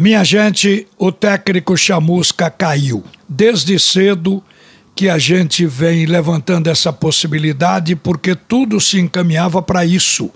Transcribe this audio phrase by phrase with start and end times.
[0.00, 3.04] Minha gente, o técnico Chamusca caiu.
[3.28, 4.42] Desde cedo
[4.96, 10.30] que a gente vem levantando essa possibilidade porque tudo se encaminhava para isso.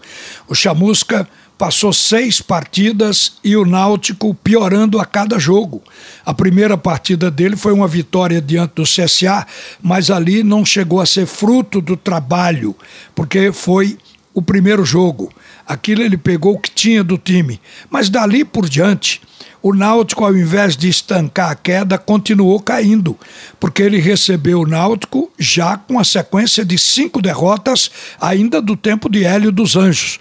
[0.47, 5.83] O Chamusca passou seis partidas e o Náutico piorando a cada jogo.
[6.27, 9.47] A primeira partida dele foi uma vitória diante do CSA,
[9.83, 12.77] mas ali não chegou a ser fruto do trabalho,
[13.15, 13.97] porque foi
[14.35, 15.33] o primeiro jogo.
[15.67, 17.59] Aquilo ele pegou o que tinha do time.
[17.89, 19.23] Mas dali por diante,
[19.65, 23.19] o Náutico, ao invés de estancar a queda, continuou caindo,
[23.59, 29.09] porque ele recebeu o Náutico já com a sequência de cinco derrotas, ainda do tempo
[29.09, 30.19] de Hélio dos Anjos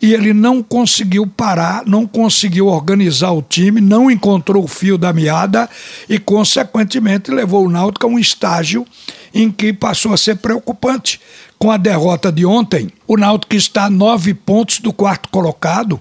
[0.00, 5.12] e ele não conseguiu parar, não conseguiu organizar o time, não encontrou o fio da
[5.12, 5.68] meada
[6.06, 8.86] e, consequentemente, levou o Náutico a um estágio
[9.34, 11.18] em que passou a ser preocupante.
[11.58, 15.98] Com a derrota de ontem, o Náutico está a nove pontos do quarto colocado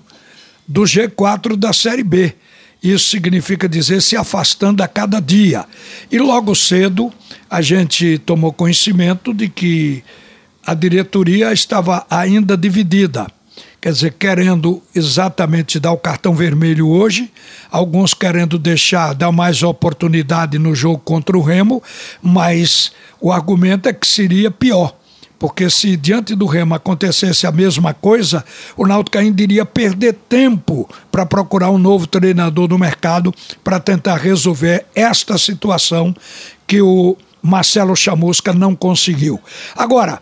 [0.68, 2.36] do G4 da Série B.
[2.92, 5.66] Isso significa dizer se afastando a cada dia.
[6.12, 7.12] E logo cedo
[7.50, 10.04] a gente tomou conhecimento de que
[10.66, 13.28] a diretoria estava ainda dividida
[13.86, 17.32] quer dizer, querendo exatamente dar o cartão vermelho hoje,
[17.70, 21.84] alguns querendo deixar, dar mais oportunidade no jogo contra o Remo,
[22.20, 24.98] mas o argumento é que seria pior.
[25.38, 28.44] Porque se diante do Remo acontecesse a mesma coisa,
[28.78, 34.16] o Náutico ainda iria perder tempo para procurar um novo treinador no mercado para tentar
[34.16, 36.16] resolver esta situação
[36.66, 39.40] que o Marcelo Chamusca não conseguiu.
[39.76, 40.20] Agora,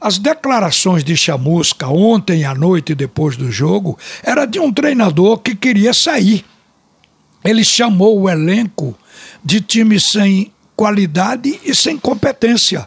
[0.00, 5.54] as declarações de Chamusca ontem à noite, depois do jogo, era de um treinador que
[5.54, 6.44] queria sair.
[7.44, 8.96] Ele chamou o elenco
[9.44, 12.86] de time sem qualidade e sem competência.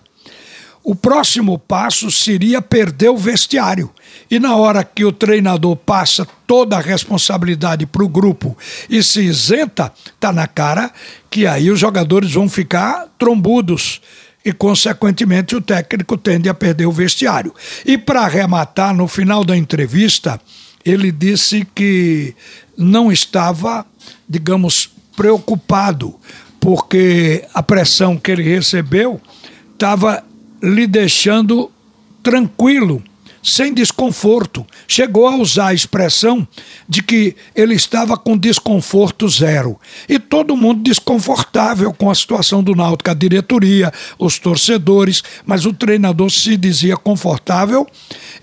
[0.90, 3.92] O próximo passo seria perder o vestiário.
[4.28, 8.58] E na hora que o treinador passa toda a responsabilidade para o grupo
[8.90, 10.92] e se isenta, tá na cara
[11.30, 14.02] que aí os jogadores vão ficar trombudos
[14.44, 17.54] e, consequentemente, o técnico tende a perder o vestiário.
[17.86, 20.42] E para arrematar, no final da entrevista,
[20.84, 22.34] ele disse que
[22.76, 23.86] não estava,
[24.28, 26.16] digamos, preocupado,
[26.60, 29.22] porque a pressão que ele recebeu
[29.72, 30.24] estava
[30.62, 31.72] lhe deixando
[32.22, 33.04] tranquilo
[33.42, 34.66] sem desconforto.
[34.88, 36.48] Chegou a usar a expressão
[36.88, 39.80] de que ele estava com desconforto zero.
[40.08, 45.74] E todo mundo desconfortável com a situação do Náutico, a diretoria, os torcedores, mas o
[45.74, 47.88] treinador se dizia confortável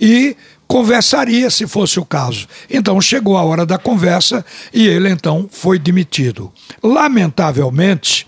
[0.01, 2.49] e conversaria se fosse o caso.
[2.69, 6.53] Então chegou a hora da conversa e ele então foi demitido.
[6.83, 8.27] Lamentavelmente,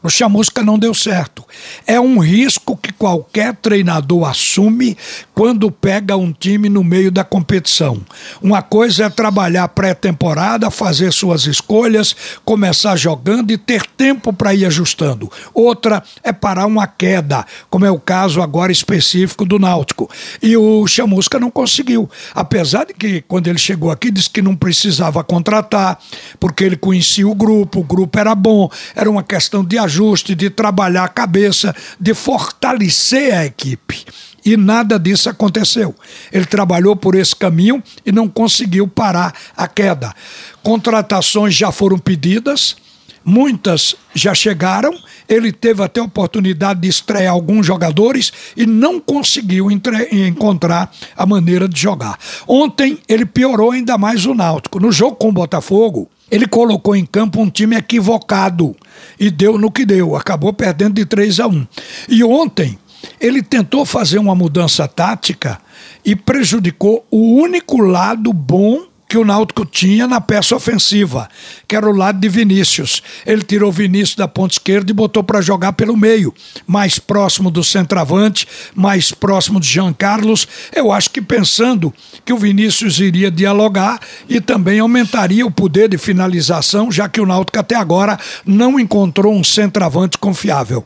[0.00, 1.44] o Chamusca não deu certo.
[1.84, 4.96] É um risco que qualquer treinador assume
[5.34, 8.00] quando pega um time no meio da competição.
[8.40, 12.14] Uma coisa é trabalhar pré-temporada, fazer suas escolhas,
[12.44, 15.32] começar jogando e ter tempo para ir ajustando.
[15.52, 20.08] Outra é parar uma queda, como é o caso agora específico do Náutico.
[20.40, 22.08] E o Chamusca não conseguiu.
[22.32, 25.98] Apesar de que, quando ele chegou aqui, disse que não precisava contratar,
[26.38, 30.48] porque ele conhecia o grupo, o grupo era bom, era uma questão de ajuste, de
[30.48, 34.04] trabalhar a cabeça, de fortalecer a equipe.
[34.44, 35.94] E nada disso aconteceu.
[36.32, 40.14] Ele trabalhou por esse caminho e não conseguiu parar a queda.
[40.62, 42.76] Contratações já foram pedidas,
[43.24, 44.96] muitas já chegaram.
[45.28, 51.68] Ele teve até a oportunidade de estrear alguns jogadores e não conseguiu encontrar a maneira
[51.68, 52.18] de jogar.
[52.46, 54.80] Ontem ele piorou ainda mais o Náutico.
[54.80, 58.76] No jogo com o Botafogo, ele colocou em campo um time equivocado
[59.18, 61.66] e deu no que deu, acabou perdendo de 3 a 1.
[62.08, 62.78] E ontem
[63.20, 65.60] ele tentou fazer uma mudança tática
[66.04, 71.28] e prejudicou o único lado bom que o Náutico tinha na peça ofensiva,
[71.66, 73.02] que era o lado de Vinícius.
[73.24, 76.34] Ele tirou Vinícius da ponta esquerda e botou para jogar pelo meio,
[76.66, 80.46] mais próximo do centroavante, mais próximo de Jean Carlos.
[80.74, 81.92] Eu acho que pensando
[82.22, 83.98] que o Vinícius iria dialogar
[84.28, 89.32] e também aumentaria o poder de finalização, já que o Náutico até agora não encontrou
[89.34, 90.84] um centroavante confiável.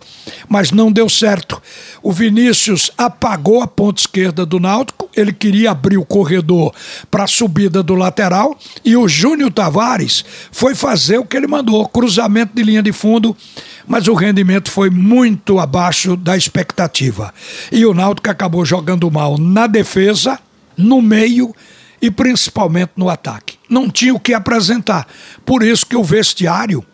[0.48, 1.60] Mas não deu certo.
[2.00, 6.72] O Vinícius apagou a ponta esquerda do Náutico, ele queria abrir o corredor
[7.10, 10.22] para a subida do lado lateral e o Júnior Tavares
[10.52, 13.34] foi fazer o que ele mandou, cruzamento de linha de fundo,
[13.86, 17.32] mas o rendimento foi muito abaixo da expectativa.
[17.72, 20.38] E o Náutico acabou jogando mal na defesa,
[20.76, 21.54] no meio
[22.00, 23.56] e principalmente no ataque.
[23.68, 25.08] Não tinha o que apresentar.
[25.44, 26.84] Por isso que o vestiário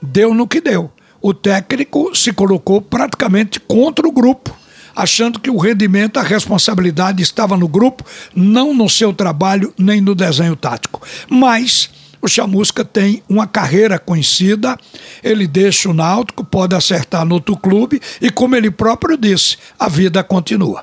[0.00, 0.92] deu no que deu.
[1.20, 4.61] O técnico se colocou praticamente contra o grupo
[4.94, 8.04] achando que o rendimento, a responsabilidade estava no grupo,
[8.34, 11.02] não no seu trabalho nem no desenho tático.
[11.28, 11.90] Mas
[12.20, 14.78] o Chamusca tem uma carreira conhecida,
[15.24, 19.88] ele deixa o Náutico, pode acertar no outro clube e, como ele próprio disse, a
[19.88, 20.82] vida continua.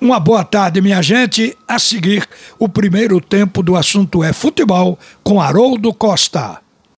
[0.00, 1.56] Uma boa tarde, minha gente.
[1.68, 2.26] A seguir,
[2.58, 6.60] o primeiro tempo do assunto é futebol com Haroldo Costa.